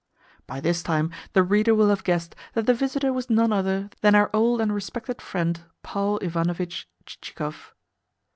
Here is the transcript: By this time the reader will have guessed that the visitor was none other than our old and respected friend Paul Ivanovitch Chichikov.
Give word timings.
By 0.47 0.59
this 0.59 0.81
time 0.81 1.11
the 1.33 1.43
reader 1.43 1.75
will 1.75 1.89
have 1.89 2.03
guessed 2.03 2.35
that 2.55 2.65
the 2.65 2.73
visitor 2.73 3.13
was 3.13 3.29
none 3.29 3.53
other 3.53 3.91
than 4.01 4.15
our 4.15 4.31
old 4.33 4.59
and 4.59 4.73
respected 4.73 5.21
friend 5.21 5.61
Paul 5.83 6.17
Ivanovitch 6.23 6.89
Chichikov. 7.05 7.75